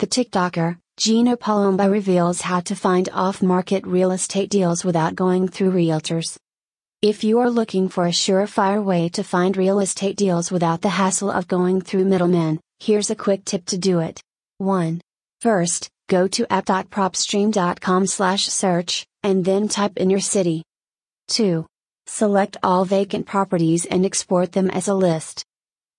The 0.00 0.08
TikToker, 0.08 0.78
Gino 0.96 1.36
Palomba 1.36 1.88
reveals 1.88 2.40
how 2.40 2.58
to 2.60 2.74
find 2.74 3.08
off 3.12 3.40
market 3.40 3.86
real 3.86 4.10
estate 4.10 4.50
deals 4.50 4.84
without 4.84 5.14
going 5.14 5.46
through 5.46 5.70
realtors. 5.70 6.36
If 7.00 7.22
you 7.22 7.38
are 7.38 7.48
looking 7.48 7.88
for 7.88 8.06
a 8.06 8.10
surefire 8.10 8.82
way 8.82 9.08
to 9.10 9.22
find 9.22 9.56
real 9.56 9.78
estate 9.78 10.16
deals 10.16 10.50
without 10.50 10.82
the 10.82 10.88
hassle 10.88 11.30
of 11.30 11.46
going 11.46 11.80
through 11.80 12.06
middlemen, 12.06 12.58
here's 12.80 13.10
a 13.10 13.14
quick 13.14 13.44
tip 13.44 13.66
to 13.66 13.78
do 13.78 14.00
it. 14.00 14.20
1. 14.58 15.00
First, 15.40 15.88
go 16.08 16.26
to 16.26 16.52
app.propstream.com 16.52 18.06
slash 18.08 18.46
search, 18.46 19.06
and 19.22 19.44
then 19.44 19.68
type 19.68 19.96
in 19.96 20.10
your 20.10 20.20
city. 20.20 20.64
2. 21.28 21.66
Select 22.06 22.56
all 22.64 22.84
vacant 22.84 23.26
properties 23.26 23.84
and 23.84 24.04
export 24.04 24.50
them 24.52 24.70
as 24.70 24.88
a 24.88 24.94
list. 24.94 25.44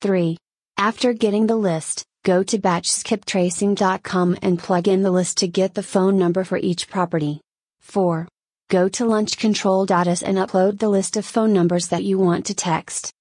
3. 0.00 0.36
After 0.76 1.12
getting 1.12 1.46
the 1.46 1.56
list, 1.56 2.04
go 2.26 2.42
to 2.42 2.58
batchskiptracing.com 2.58 4.36
and 4.42 4.58
plug 4.58 4.88
in 4.88 5.02
the 5.02 5.12
list 5.12 5.36
to 5.36 5.46
get 5.46 5.74
the 5.74 5.82
phone 5.82 6.18
number 6.18 6.42
for 6.42 6.58
each 6.58 6.88
property. 6.88 7.40
4. 7.82 8.26
Go 8.68 8.88
to 8.88 9.04
Launch 9.04 9.38
Control 9.38 9.86
Data 9.86 10.20
and 10.26 10.36
upload 10.36 10.80
the 10.80 10.88
list 10.88 11.16
of 11.16 11.24
phone 11.24 11.52
numbers 11.52 11.86
that 11.86 12.02
you 12.02 12.18
want 12.18 12.44
to 12.46 12.54
text. 12.54 13.12